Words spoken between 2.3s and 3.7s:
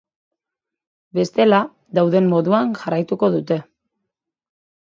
moduan jarraituko dute.